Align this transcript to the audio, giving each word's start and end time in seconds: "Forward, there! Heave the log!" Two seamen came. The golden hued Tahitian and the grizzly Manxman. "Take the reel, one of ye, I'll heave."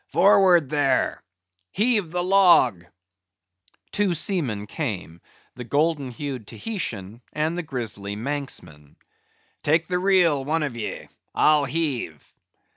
"Forward, 0.11 0.71
there! 0.71 1.21
Heave 1.69 2.09
the 2.09 2.23
log!" 2.23 2.83
Two 3.91 4.15
seamen 4.15 4.65
came. 4.65 5.21
The 5.53 5.63
golden 5.63 6.09
hued 6.09 6.47
Tahitian 6.47 7.21
and 7.33 7.55
the 7.55 7.61
grizzly 7.61 8.15
Manxman. 8.15 8.95
"Take 9.61 9.85
the 9.87 9.99
reel, 9.99 10.43
one 10.43 10.63
of 10.63 10.75
ye, 10.75 11.07
I'll 11.35 11.65
heave." 11.65 12.33